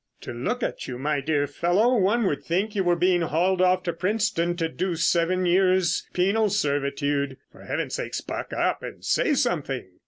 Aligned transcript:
"To 0.21 0.33
look 0.33 0.63
at 0.63 0.87
you, 0.87 0.97
my 0.97 1.21
dear 1.21 1.45
fellow, 1.45 1.95
one 1.95 2.25
would 2.25 2.43
think 2.43 2.73
you 2.73 2.83
were 2.83 2.95
being 2.95 3.21
hauled 3.21 3.61
off 3.61 3.83
to 3.83 3.93
Princetown 3.93 4.55
to 4.55 4.67
do 4.67 4.95
seven 4.95 5.45
years 5.45 6.07
penal 6.11 6.49
servitude. 6.49 7.37
For 7.51 7.65
heaven's 7.65 7.93
sake 7.93 8.15
buck 8.25 8.51
up 8.51 8.81
and 8.81 9.05
say 9.05 9.35
something." 9.35 9.89